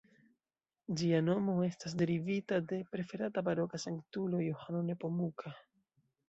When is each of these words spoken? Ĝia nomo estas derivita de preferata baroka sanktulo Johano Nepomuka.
Ĝia 1.01 1.17
nomo 1.25 1.57
estas 1.65 1.95
derivita 1.99 2.59
de 2.71 2.79
preferata 2.95 3.45
baroka 3.51 3.81
sanktulo 3.85 4.41
Johano 4.47 4.83
Nepomuka. 4.91 5.55